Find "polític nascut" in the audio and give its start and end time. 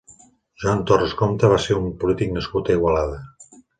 2.05-2.73